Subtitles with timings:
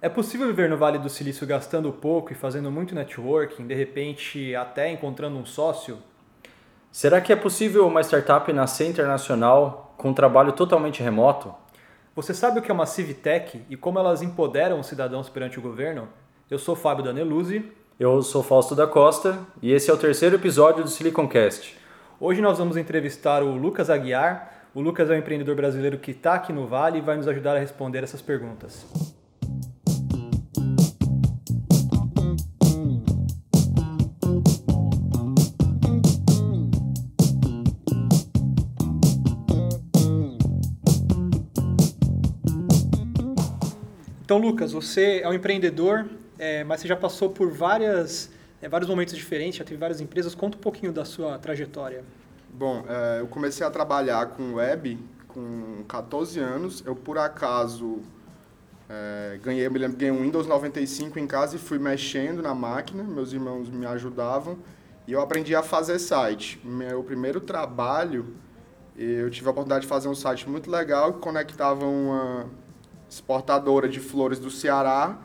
[0.00, 4.54] É possível viver no Vale do Silício gastando pouco e fazendo muito networking, de repente
[4.54, 5.96] até encontrando um sócio?
[6.92, 11.54] Será que é possível uma startup nascer internacional com um trabalho totalmente remoto?
[12.14, 15.62] Você sabe o que é uma Civitec e como elas empoderam os cidadãos perante o
[15.62, 16.08] governo?
[16.50, 17.64] Eu sou Fábio Daneluzzi.
[17.98, 21.74] Eu sou Fausto da Costa e esse é o terceiro episódio do Siliconcast.
[22.20, 24.68] Hoje nós vamos entrevistar o Lucas Aguiar.
[24.74, 27.56] O Lucas é um empreendedor brasileiro que está aqui no Vale e vai nos ajudar
[27.56, 28.86] a responder essas perguntas.
[44.26, 46.04] Então, Lucas, você é um empreendedor,
[46.36, 48.28] é, mas você já passou por várias,
[48.60, 50.34] é, vários momentos diferentes, já teve várias empresas.
[50.34, 52.02] Conta um pouquinho da sua trajetória.
[52.52, 56.82] Bom, é, eu comecei a trabalhar com web com 14 anos.
[56.84, 58.00] Eu, por acaso,
[58.90, 63.04] é, ganhei, me lembro, ganhei um Windows 95 em casa e fui mexendo na máquina.
[63.04, 64.58] Meus irmãos me ajudavam
[65.06, 66.60] e eu aprendi a fazer site.
[66.64, 68.34] Meu primeiro trabalho,
[68.96, 72.65] eu tive a oportunidade de fazer um site muito legal que conectava uma
[73.08, 75.18] exportadora de flores do Ceará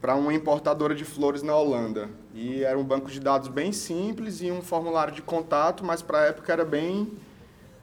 [0.00, 2.08] para uma importadora de flores na Holanda.
[2.34, 6.18] E era um banco de dados bem simples e um formulário de contato, mas para
[6.18, 7.12] a época era bem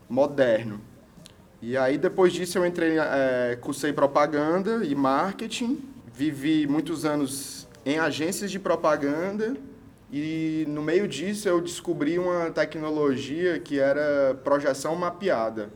[0.09, 0.81] moderno.
[1.61, 5.79] E aí depois disso eu entrei, é, cursei propaganda e marketing,
[6.13, 9.55] vivi muitos anos em agências de propaganda
[10.11, 15.69] e no meio disso eu descobri uma tecnologia que era projeção mapeada.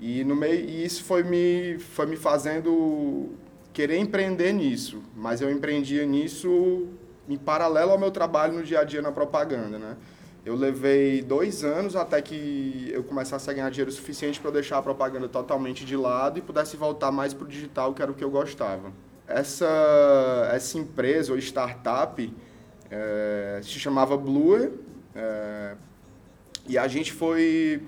[0.00, 3.30] E, no meio, e isso foi me, foi me fazendo
[3.72, 5.02] querer empreender nisso.
[5.14, 6.88] Mas eu empreendia nisso
[7.28, 9.96] em paralelo ao meu trabalho no dia a dia na propaganda, né?
[10.44, 14.82] Eu levei dois anos até que eu começasse a ganhar dinheiro suficiente para deixar a
[14.82, 18.24] propaganda totalmente de lado e pudesse voltar mais para o digital, que era o que
[18.24, 18.90] eu gostava.
[19.28, 22.34] Essa, essa empresa ou startup
[22.90, 24.72] é, se chamava Blue
[25.14, 25.76] é,
[26.66, 27.82] e a gente foi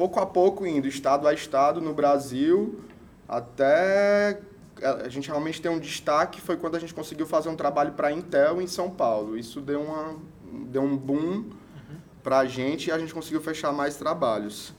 [0.00, 2.80] pouco a pouco indo estado a estado no Brasil,
[3.28, 4.40] até
[4.82, 8.08] a gente realmente tem um destaque foi quando a gente conseguiu fazer um trabalho para
[8.08, 9.36] a Intel em São Paulo.
[9.36, 10.16] Isso deu, uma,
[10.70, 11.52] deu um boom uhum.
[12.22, 14.72] para a gente e a gente conseguiu fechar mais trabalhos.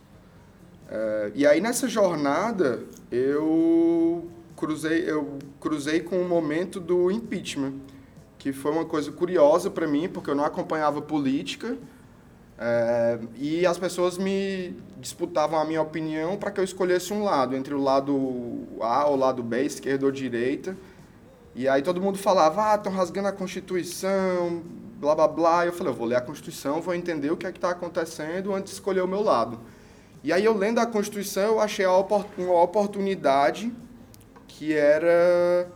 [0.89, 4.27] É, e aí nessa jornada eu
[4.57, 7.73] cruzei, eu cruzei com o momento do impeachment,
[8.39, 11.77] que foi uma coisa curiosa para mim, porque eu não acompanhava política,
[12.63, 17.55] é, e as pessoas me disputavam a minha opinião para que eu escolhesse um lado,
[17.55, 20.77] entre o lado A ou o lado B, esquerda ou direita.
[21.55, 24.61] E aí todo mundo falava, ah, estão rasgando a Constituição,
[24.99, 25.65] blá blá blá.
[25.65, 27.71] E eu falei, eu vou ler a Constituição, vou entender o que é que está
[27.71, 29.59] acontecendo antes de escolher o meu lado.
[30.23, 33.73] E aí eu lendo a Constituição, eu achei uma oportunidade
[34.47, 35.67] que era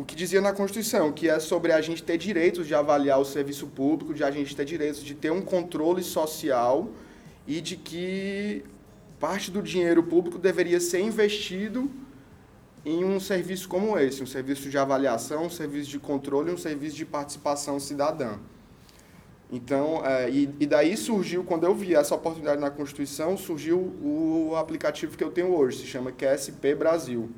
[0.00, 3.24] o que dizia na Constituição, que é sobre a gente ter direitos de avaliar o
[3.24, 6.88] serviço público, de a gente ter direitos de ter um controle social
[7.46, 8.64] e de que
[9.18, 11.90] parte do dinheiro público deveria ser investido
[12.82, 16.96] em um serviço como esse, um serviço de avaliação, um serviço de controle, um serviço
[16.96, 18.38] de participação cidadã.
[19.52, 24.56] Então, é, e, e, daí surgiu, quando eu vi essa oportunidade na Constituição, surgiu o
[24.56, 27.28] aplicativo que eu tenho hoje, se chama QSP Brasil.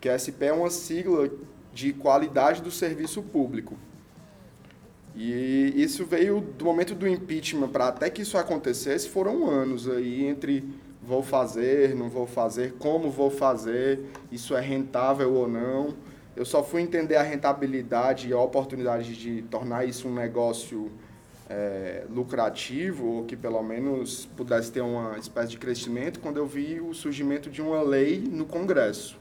[0.00, 1.28] QSP é uma sigla
[1.76, 3.76] de qualidade do serviço público.
[5.14, 10.24] E isso veio do momento do impeachment para até que isso acontecesse, foram anos aí
[10.24, 10.64] entre
[11.02, 14.00] vou fazer, não vou fazer, como vou fazer,
[14.32, 15.94] isso é rentável ou não.
[16.34, 20.90] Eu só fui entender a rentabilidade e a oportunidade de tornar isso um negócio
[21.48, 26.80] é, lucrativo, ou que pelo menos pudesse ter uma espécie de crescimento, quando eu vi
[26.80, 29.18] o surgimento de uma lei no Congresso.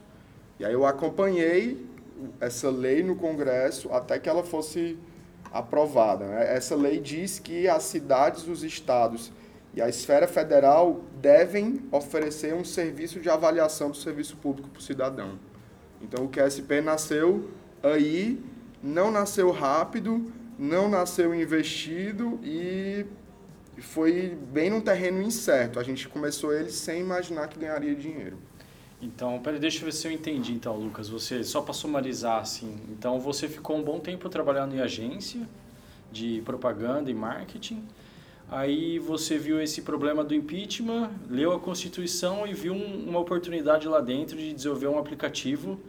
[0.57, 1.94] E aí eu acompanhei
[2.39, 4.97] essa lei no Congresso até que ela fosse
[5.51, 6.25] aprovada.
[6.25, 6.55] Né?
[6.55, 9.31] Essa lei diz que as cidades, os estados
[9.73, 14.81] e a esfera federal devem oferecer um serviço de avaliação do serviço público para o
[14.81, 15.37] cidadão.
[16.01, 17.49] Então o QSP nasceu
[17.83, 18.41] aí,
[18.81, 23.05] não nasceu rápido, não nasceu investido e
[23.77, 25.79] foi bem num terreno incerto.
[25.79, 28.37] A gente começou ele sem imaginar que ganharia dinheiro.
[29.05, 31.07] Então, peraí, deixa eu ver se eu entendi então, Lucas.
[31.09, 35.47] Você, só para sumarizar, assim, então você ficou um bom tempo trabalhando em agência
[36.11, 37.83] de propaganda e marketing.
[38.49, 43.87] Aí você viu esse problema do impeachment, leu a Constituição e viu um, uma oportunidade
[43.87, 45.79] lá dentro de desenvolver um aplicativo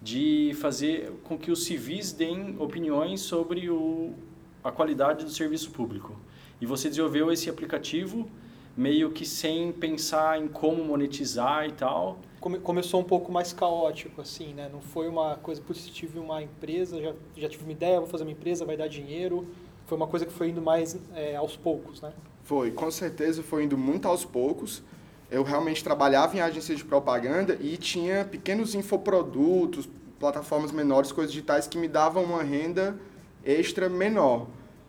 [0.00, 4.14] de fazer com que os civis deem opiniões sobre o,
[4.62, 6.16] a qualidade do serviço público.
[6.60, 8.28] E você desenvolveu esse aplicativo
[8.76, 12.18] meio que sem pensar em como monetizar e tal.
[12.40, 14.68] Come, começou um pouco mais caótico, assim, né?
[14.72, 18.24] Não foi uma coisa, putz, tive uma empresa, já, já tive uma ideia, vou fazer
[18.24, 19.46] uma empresa, vai dar dinheiro.
[19.86, 22.12] Foi uma coisa que foi indo mais é, aos poucos, né?
[22.42, 24.82] Foi, com certeza foi indo muito aos poucos.
[25.30, 29.88] Eu realmente trabalhava em agência de propaganda e tinha pequenos infoprodutos,
[30.18, 32.98] plataformas menores, coisas digitais que me davam uma renda
[33.44, 34.46] extra menor.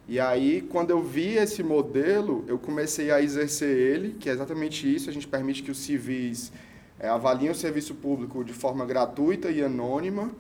[0.08, 4.94] E aí, quando eu vi esse modelo, eu comecei a exercer ele, que é exatamente
[4.94, 5.10] isso.
[5.10, 6.52] A gente permite que os civis
[7.00, 10.32] é, avaliem o serviço público de forma gratuita e anônima,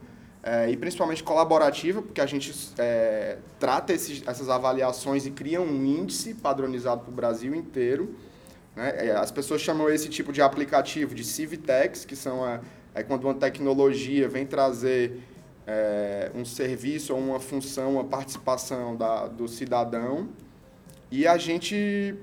[0.41, 5.85] é, e principalmente colaborativa, porque a gente é, trata esses, essas avaliações e cria um
[5.85, 8.13] índice padronizado para o Brasil inteiro.
[8.75, 9.11] Né?
[9.11, 12.59] As pessoas chamam esse tipo de aplicativo de Civitex, que são a,
[12.93, 15.19] é quando uma tecnologia vem trazer
[15.65, 20.29] é, um serviço ou uma função, uma participação da, do cidadão.
[21.11, 22.15] E a gente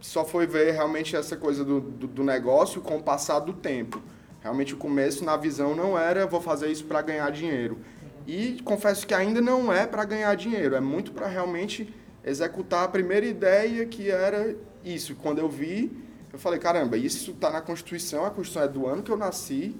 [0.00, 4.02] só foi ver realmente essa coisa do, do, do negócio com o passar do tempo.
[4.42, 7.78] Realmente o começo na visão não era vou fazer isso para ganhar dinheiro.
[8.26, 11.92] E confesso que ainda não é para ganhar dinheiro, é muito para realmente
[12.24, 15.14] executar a primeira ideia que era isso.
[15.14, 15.92] Quando eu vi,
[16.32, 19.76] eu falei, caramba, isso está na Constituição, a Constituição é do ano que eu nasci,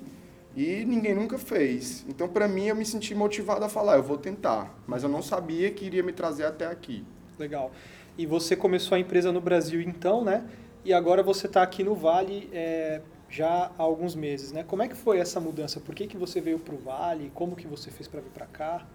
[0.56, 2.03] e ninguém nunca fez.
[2.08, 4.75] Então, para mim, eu me senti motivado a falar, eu vou tentar.
[4.87, 7.05] Mas eu não sabia que iria me trazer até aqui.
[7.38, 7.70] Legal.
[8.17, 10.49] E você começou a empresa no Brasil, então, né?
[10.82, 14.64] E agora você está aqui no Vale é, já há alguns meses, né?
[14.67, 15.79] Como é que foi essa mudança?
[15.79, 17.31] Por que, que você veio para o Vale?
[17.35, 18.87] Como que você fez para vir para cá?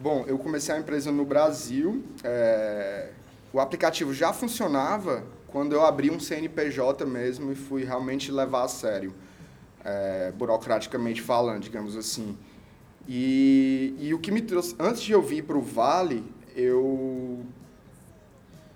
[0.00, 2.02] Bom, eu comecei a empresa no Brasil.
[2.24, 3.10] É...
[3.52, 8.68] O aplicativo já funcionava quando eu abri um CNPJ mesmo e fui realmente levar a
[8.68, 9.14] sério
[9.86, 12.36] é, burocraticamente falando, digamos assim.
[13.08, 16.24] E, e o que me trouxe, antes de eu vir para o Vale,
[16.56, 17.44] eu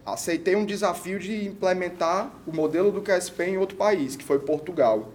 [0.07, 5.11] aceitei um desafio de implementar o modelo do QSP em outro país, que foi Portugal.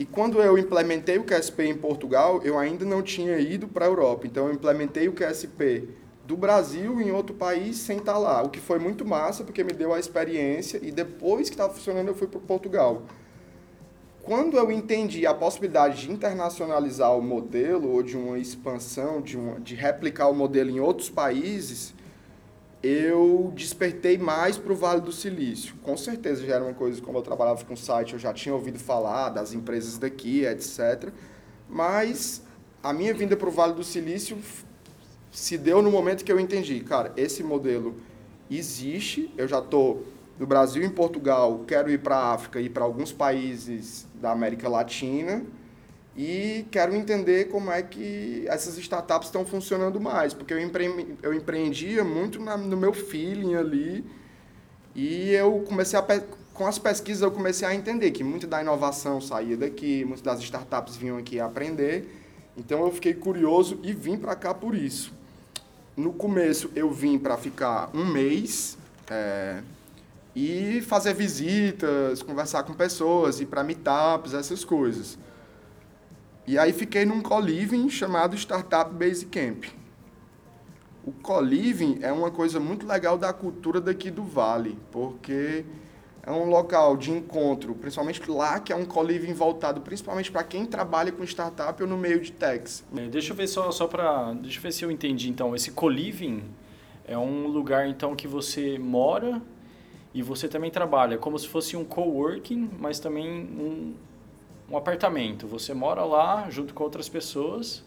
[0.00, 3.88] E quando eu implementei o QSP em Portugal, eu ainda não tinha ido para a
[3.88, 4.26] Europa.
[4.26, 5.88] Então eu implementei o QSP
[6.24, 9.72] do Brasil em outro país sem estar lá, o que foi muito massa porque me
[9.72, 13.02] deu a experiência e depois que estava funcionando eu fui para Portugal
[14.28, 19.58] quando eu entendi a possibilidade de internacionalizar o modelo ou de uma expansão, de, uma,
[19.58, 21.94] de replicar o modelo em outros países,
[22.82, 25.76] eu despertei mais para o Vale do Silício.
[25.82, 28.78] Com certeza já era uma coisa, como eu trabalhava com site, eu já tinha ouvido
[28.78, 31.10] falar das empresas daqui, etc.
[31.66, 32.42] Mas
[32.82, 34.36] a minha vinda para o Vale do Silício
[35.32, 37.96] se deu no momento que eu entendi, cara, esse modelo
[38.50, 40.04] existe, eu já estou
[40.38, 44.68] do Brasil em Portugal, quero ir para a África e para alguns países da América
[44.68, 45.42] Latina
[46.16, 51.16] e quero entender como é que essas startups estão funcionando mais, porque eu, empre...
[51.22, 52.56] eu empreendia muito na...
[52.56, 54.04] no meu feeling ali
[54.94, 56.02] e eu comecei a
[56.54, 60.40] com as pesquisas eu comecei a entender que muita da inovação saía daqui, muitas das
[60.40, 62.12] startups vinham aqui aprender,
[62.56, 65.12] então eu fiquei curioso e vim para cá por isso.
[65.96, 68.76] No começo eu vim para ficar um mês
[69.08, 69.62] é
[70.38, 75.18] e fazer visitas, conversar com pessoas, ir para meetups, essas coisas.
[76.46, 79.64] E aí fiquei num co-living chamado Startup Basecamp.
[81.04, 85.64] O co-living é uma coisa muito legal da cultura daqui do Vale, porque
[86.22, 90.64] é um local de encontro, principalmente lá que é um co-living voltado principalmente para quem
[90.66, 92.84] trabalha com startup ou no meio de techs.
[92.96, 95.56] É, deixa eu ver só, só para, deixa eu ver se eu entendi então.
[95.56, 96.44] Esse co-living
[97.04, 99.42] é um lugar então que você mora
[100.14, 103.94] e você também trabalha como se fosse um coworking, mas também um,
[104.70, 105.46] um apartamento.
[105.46, 107.84] Você mora lá junto com outras pessoas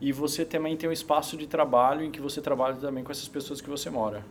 [0.00, 3.28] e você também tem um espaço de trabalho em que você trabalha também com essas
[3.28, 4.24] pessoas que você mora.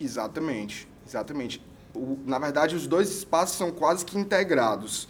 [0.00, 1.62] Exatamente, exatamente.
[1.94, 5.08] O, na verdade, os dois espaços são quase que integrados.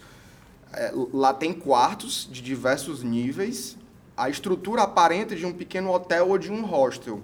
[0.73, 3.77] É, lá tem quartos de diversos níveis.
[4.17, 7.21] A estrutura aparenta de um pequeno hotel ou de um hostel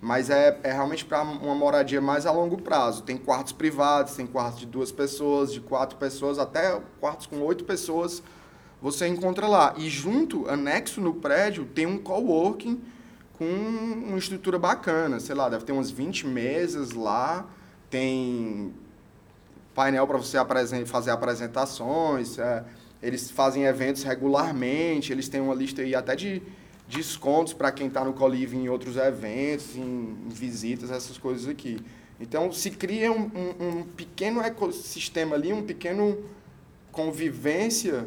[0.00, 3.02] mas é, é realmente para uma moradia mais a longo prazo.
[3.02, 7.64] Tem quartos privados, tem quartos de duas pessoas, de quatro pessoas, até quartos com oito
[7.64, 8.22] pessoas
[8.80, 9.74] você encontra lá.
[9.76, 12.80] E junto, anexo no prédio, tem um coworking
[13.36, 17.46] com uma estrutura bacana, sei lá, deve ter umas 20 mesas lá,
[17.88, 18.74] tem
[19.74, 20.36] painel para você
[20.84, 22.64] fazer apresentações, é,
[23.00, 26.42] eles fazem eventos regularmente, eles têm uma lista aí até de
[26.88, 31.78] descontos para quem está no Colive em outros eventos, em, visitas, essas coisas aqui.
[32.18, 36.24] Então, se cria um, um, um pequeno ecossistema ali, um pequeno
[36.90, 38.06] convivência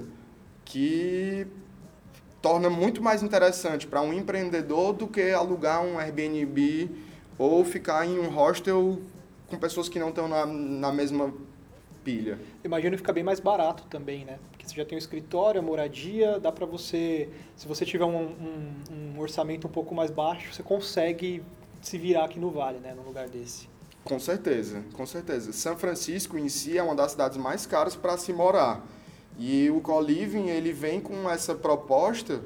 [0.66, 1.48] que
[2.42, 6.90] torna muito mais interessante para um empreendedor do que alugar um Airbnb
[7.38, 9.00] ou ficar em um hostel
[9.48, 11.32] com pessoas que não estão na, na mesma
[12.04, 12.40] pilha.
[12.64, 14.40] Imagino que fica bem mais barato também, né?
[14.62, 18.28] Porque você já tem o escritório, a moradia, dá para você, se você tiver um,
[18.28, 21.44] um, um, orçamento um pouco mais baixo, você consegue
[21.82, 22.94] se virar aqui no Vale, né?
[22.94, 23.68] Num lugar desse.
[24.04, 25.52] Com certeza, com certeza.
[25.52, 28.86] São Francisco em si é uma das cidades mais caras para se morar.
[29.40, 32.42] E o Co-Living, ele vem com essa proposta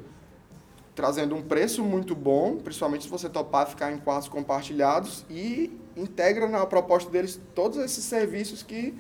[0.93, 6.48] trazendo um preço muito bom, principalmente se você topar ficar em quartos compartilhados e integra
[6.48, 8.98] na proposta deles todos esses serviços que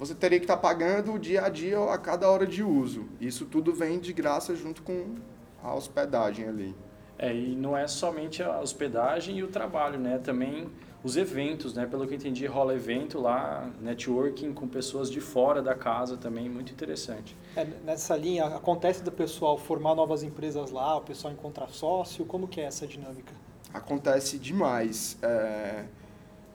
[0.00, 3.06] você teria que estar pagando dia a dia a cada hora de uso.
[3.20, 5.16] Isso tudo vem de graça junto com
[5.62, 6.74] a hospedagem ali.
[7.18, 10.16] É, e não é somente a hospedagem e o trabalho, né?
[10.16, 10.70] Também
[11.04, 11.84] os eventos, né?
[11.84, 16.48] Pelo que eu entendi, rola evento lá, networking com pessoas de fora da casa também,
[16.48, 17.36] muito interessante.
[17.54, 22.48] É, nessa linha, acontece do pessoal formar novas empresas lá, o pessoal encontrar sócio, como
[22.48, 23.34] que é essa dinâmica?
[23.74, 25.18] Acontece demais.
[25.20, 25.84] É,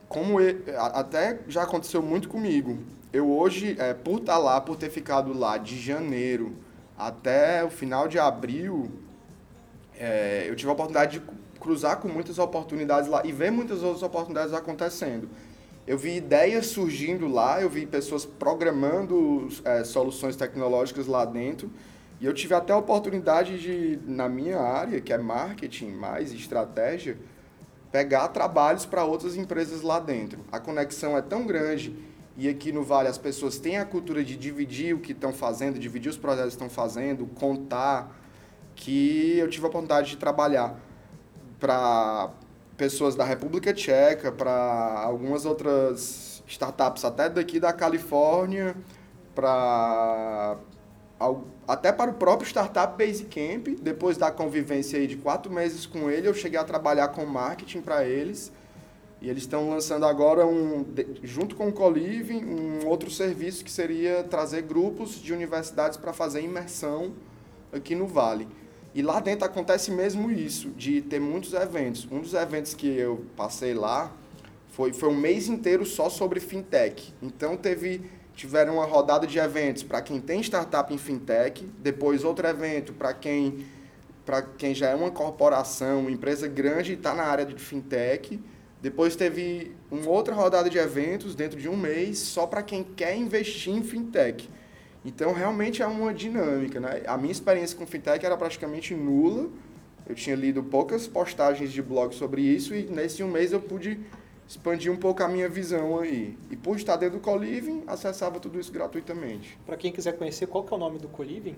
[0.09, 2.79] como eu, até já aconteceu muito comigo.
[3.15, 6.51] Eu hoje, é, por estar lá, por ter ficado lá de janeiro
[6.97, 8.91] até o final de abril,
[9.97, 11.25] é, eu tive a oportunidade de
[11.57, 15.29] cruzar com muitas oportunidades lá e ver muitas outras oportunidades acontecendo.
[15.87, 21.71] Eu vi ideias surgindo lá, eu vi pessoas programando é, soluções tecnológicas lá dentro.
[22.19, 27.17] E eu tive até a oportunidade de, na minha área, que é marketing mais estratégia,
[27.93, 30.41] pegar trabalhos para outras empresas lá dentro.
[30.51, 31.95] A conexão é tão grande
[32.37, 35.79] e aqui no Vale as pessoas têm a cultura de dividir o que estão fazendo,
[35.79, 38.15] dividir os projetos que estão fazendo, contar,
[38.75, 40.77] que eu tive a oportunidade de trabalhar
[41.59, 42.31] para
[42.75, 44.51] pessoas da República Tcheca, para
[45.03, 48.75] algumas outras startups até daqui da Califórnia,
[49.33, 50.57] para
[51.65, 53.67] até para o próprio startup Basecamp.
[53.81, 57.81] Depois da convivência aí de quatro meses com ele, eu cheguei a trabalhar com marketing
[57.81, 58.51] para eles.
[59.25, 60.85] E eles estão lançando agora, um,
[61.23, 66.43] junto com o Coliving, um outro serviço que seria trazer grupos de universidades para fazer
[66.43, 67.11] imersão
[67.73, 68.47] aqui no Vale.
[68.93, 72.07] E lá dentro acontece mesmo isso, de ter muitos eventos.
[72.11, 74.11] Um dos eventos que eu passei lá
[74.67, 77.11] foi, foi um mês inteiro só sobre fintech.
[77.19, 78.03] Então teve
[78.35, 83.11] tiveram uma rodada de eventos para quem tem startup em fintech, depois outro evento para
[83.11, 83.65] quem
[84.23, 88.39] para quem já é uma corporação, uma empresa grande e está na área de fintech.
[88.85, 93.17] Depois teve uma outra rodada de eventos dentro de um mês só para quem quer
[93.17, 94.47] investir em fintech.
[95.03, 96.79] Então, realmente é uma dinâmica.
[96.79, 97.01] Né?
[97.07, 99.49] A minha experiência com fintech era praticamente nula.
[100.07, 103.99] Eu tinha lido poucas postagens de blog sobre isso e nesse um mês eu pude
[104.47, 106.37] expandir um pouco a minha visão aí.
[106.51, 109.57] E por estar dentro do Coliving, acessava tudo isso gratuitamente.
[109.65, 111.55] Para quem quiser conhecer, qual que é o nome do Coliving?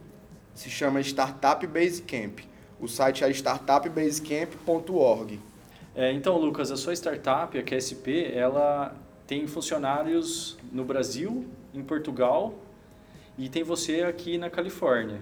[0.55, 2.39] Se chama Startup Basecamp.
[2.79, 5.41] O site é startupbasecamp.org.
[5.97, 12.53] É, então, Lucas, a sua startup, a QSP, ela tem funcionários no Brasil, em Portugal
[13.35, 15.19] e tem você aqui na Califórnia.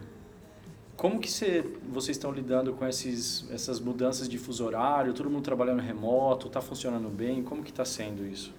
[0.97, 5.13] Como que você, vocês estão lidando com esses, essas mudanças de fuso horário?
[5.13, 6.47] Todo mundo trabalhando remoto?
[6.47, 7.41] Está funcionando bem?
[7.41, 8.53] Como que está sendo isso?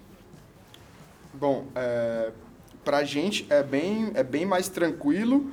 [1.35, 2.32] Bom, é,
[2.82, 5.50] para a gente é bem, é bem mais tranquilo,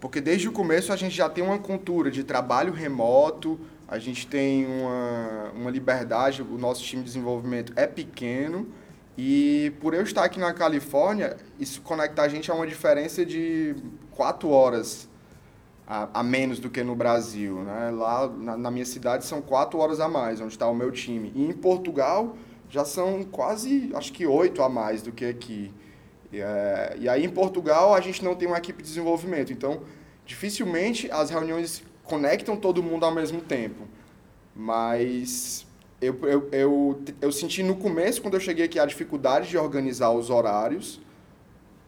[0.00, 4.26] porque desde o começo a gente já tem uma cultura de trabalho remoto, a gente
[4.26, 8.68] tem uma, uma liberdade, o nosso time de desenvolvimento é pequeno,
[9.16, 13.74] e por eu estar aqui na Califórnia, isso conecta a gente a uma diferença de
[14.12, 15.08] quatro horas
[15.86, 17.62] a, a menos do que no Brasil.
[17.64, 17.90] Né?
[17.90, 21.32] Lá na, na, minha cidade são quatro horas a mais, onde está o meu time.
[21.34, 22.36] E em Portugal
[22.68, 25.72] já são quase, acho que oito a mais do que aqui.
[26.30, 29.52] E, é, e aí em Portugal a gente não tem uma equipe de desenvolvimento.
[29.52, 29.80] Então,
[30.26, 33.86] dificilmente as reuniões conectam todo mundo ao mesmo tempo.
[34.54, 35.66] Mas
[36.00, 40.10] eu, eu, eu, eu senti no começo, quando eu cheguei aqui, a dificuldade de organizar
[40.10, 41.00] os horários,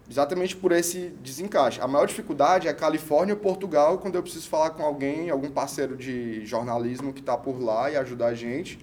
[0.08, 1.80] exatamente por esse desencaixe.
[1.80, 5.96] A maior dificuldade é Califórnia ou Portugal, quando eu preciso falar com alguém, algum parceiro
[5.96, 8.78] de jornalismo que está por lá e ajudar a gente,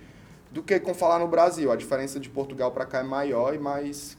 [0.51, 1.71] do que com falar no Brasil.
[1.71, 4.17] A diferença de Portugal para cá é maior e mais,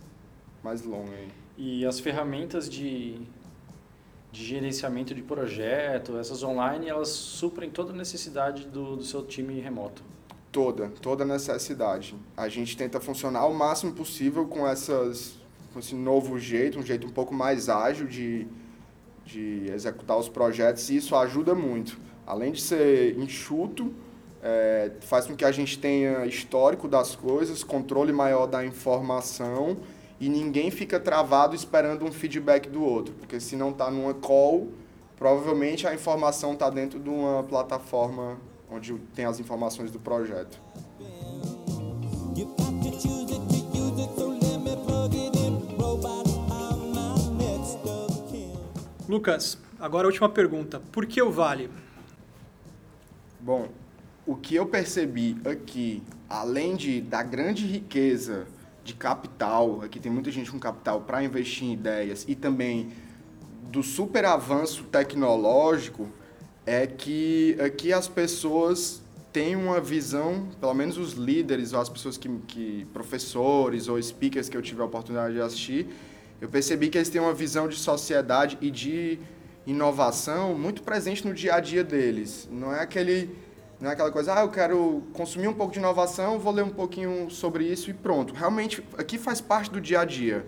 [0.63, 1.13] mais longa.
[1.57, 3.23] E as ferramentas de,
[4.39, 9.59] de gerenciamento de projeto, essas online, elas suprem toda a necessidade do, do seu time
[9.59, 10.01] remoto?
[10.53, 12.15] Toda, toda necessidade.
[12.37, 15.35] A gente tenta funcionar o máximo possível com, essas,
[15.73, 18.47] com esse novo jeito, um jeito um pouco mais ágil de,
[19.27, 21.99] de executar os projetos, e isso ajuda muito.
[22.25, 23.93] Além de ser enxuto,
[24.41, 29.79] é, faz com que a gente tenha histórico das coisas, controle maior da informação
[30.21, 34.69] e ninguém fica travado esperando um feedback do outro, porque se não está numa call,
[35.17, 38.39] provavelmente a informação está dentro de uma plataforma
[38.71, 40.61] onde tem as informações do projeto.
[49.09, 50.83] Lucas, agora a última pergunta.
[50.93, 51.71] Por que o Vale?
[53.41, 53.69] Bom,
[54.27, 58.47] o que eu percebi aqui, além de da grande riqueza
[58.89, 62.89] de capital, aqui tem muita gente com capital para investir em ideias e também
[63.71, 66.09] do super avanço tecnológico,
[66.65, 72.17] é que aqui as pessoas têm uma visão, pelo menos os líderes ou as pessoas
[72.17, 75.87] que, que professores ou speakers que eu tive a oportunidade de assistir,
[76.41, 79.19] eu percebi que eles têm uma visão de sociedade e de
[79.67, 82.49] inovação muito presente no dia a dia deles.
[82.51, 83.37] Não é aquele
[83.81, 86.71] não é aquela coisa, ah, eu quero consumir um pouco de inovação, vou ler um
[86.71, 88.35] pouquinho sobre isso e pronto.
[88.35, 90.45] Realmente, aqui faz parte do dia a dia.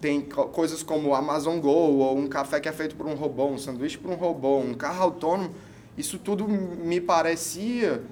[0.00, 3.58] Tem coisas como Amazon Go, ou um café que é feito por um robô, um
[3.58, 5.54] sanduíche por um robô, um carro autônomo.
[5.96, 8.02] Isso tudo me parecia,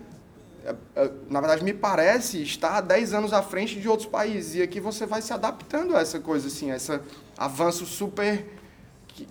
[0.65, 4.57] é, é, na verdade, me parece estar 10 anos à frente de outros países.
[4.57, 7.01] E aqui você vai se adaptando a essa coisa, assim, a esse
[7.39, 8.47] avanço super,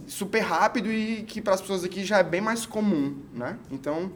[0.08, 3.58] super rápido e que para as pessoas aqui já é bem mais comum, né?
[3.72, 4.12] Então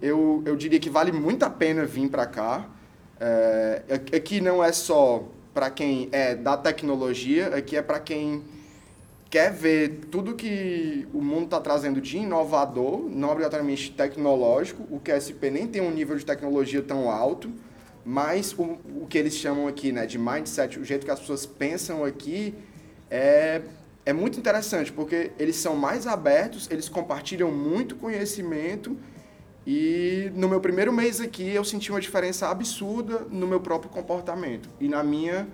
[0.00, 2.68] eu, eu diria que vale muito a pena vir para cá.
[3.20, 3.82] É,
[4.16, 8.42] aqui não é só para quem é da tecnologia, aqui é para quem
[9.28, 14.82] quer ver tudo que o mundo está trazendo de inovador, não obrigatoriamente tecnológico.
[14.90, 17.50] O QSP nem tem um nível de tecnologia tão alto,
[18.04, 21.46] mas o, o que eles chamam aqui né, de mindset, o jeito que as pessoas
[21.46, 22.54] pensam aqui,
[23.10, 23.60] é,
[24.04, 28.96] é muito interessante, porque eles são mais abertos, eles compartilham muito conhecimento
[29.66, 34.68] e no meu primeiro mês aqui eu senti uma diferença absurda no meu próprio comportamento
[34.80, 35.46] e na minha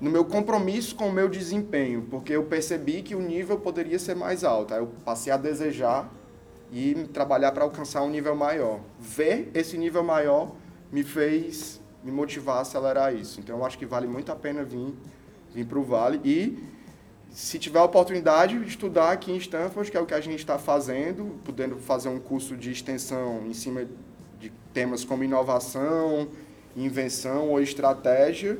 [0.00, 4.16] no meu compromisso com o meu desempenho, porque eu percebi que o nível poderia ser
[4.16, 4.72] mais alto.
[4.72, 6.10] Aí eu passei a desejar
[6.72, 8.80] e trabalhar para alcançar um nível maior.
[8.98, 10.54] Ver esse nível maior
[10.90, 13.40] me fez me motivar a acelerar isso.
[13.40, 14.94] Então eu acho que vale muito a pena vir
[15.52, 16.58] vir para o Vale e
[17.30, 20.40] se tiver a oportunidade de estudar aqui em Stanford, que é o que a gente
[20.40, 23.86] está fazendo, podendo fazer um curso de extensão em cima
[24.38, 26.28] de temas como inovação,
[26.76, 28.58] invenção ou estratégia,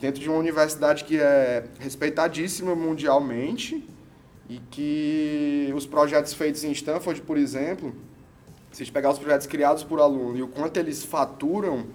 [0.00, 3.88] dentro de uma universidade que é respeitadíssima mundialmente
[4.48, 7.94] e que os projetos feitos em Stanford, por exemplo,
[8.70, 11.86] se a gente pegar os projetos criados por aluno e o quanto eles faturam,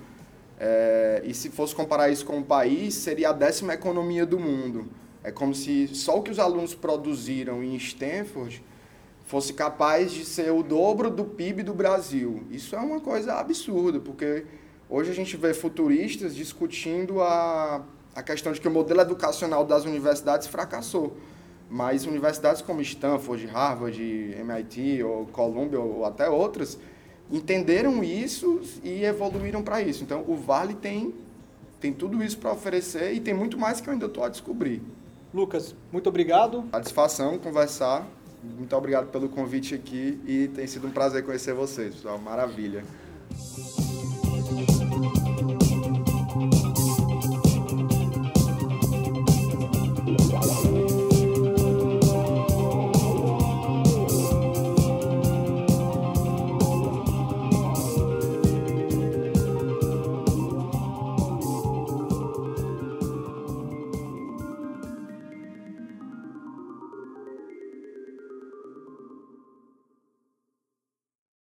[0.60, 4.88] é, e se fosse comparar isso com o país, seria a décima economia do mundo.
[5.28, 8.64] É como se só o que os alunos produziram em Stanford
[9.26, 12.44] fosse capaz de ser o dobro do PIB do Brasil.
[12.50, 14.46] Isso é uma coisa absurda, porque
[14.90, 17.84] hoje a gente vê futuristas discutindo a,
[18.16, 21.18] a questão de que o modelo educacional das universidades fracassou.
[21.70, 26.80] Mas universidades como Stanford, Harvard, MIT ou Columbia ou até outras
[27.30, 30.06] entenderam isso e evoluíram para isso.
[30.06, 31.14] Então, o Vale tem,
[31.82, 34.82] tem tudo isso para oferecer e tem muito mais que eu ainda estou a descobrir.
[35.38, 36.66] Lucas, muito obrigado.
[36.72, 38.08] Satisfação conversar.
[38.44, 42.18] Muito obrigado pelo convite aqui e tem sido um prazer conhecer vocês, pessoal.
[42.18, 42.84] Maravilha.